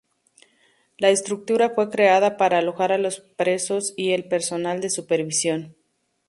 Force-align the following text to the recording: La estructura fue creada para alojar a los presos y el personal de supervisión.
La 0.97 1.11
estructura 1.11 1.69
fue 1.75 1.91
creada 1.91 2.35
para 2.35 2.57
alojar 2.57 2.91
a 2.91 2.97
los 2.97 3.19
presos 3.19 3.93
y 3.95 4.13
el 4.13 4.27
personal 4.27 4.81
de 4.81 4.89
supervisión. 4.89 5.75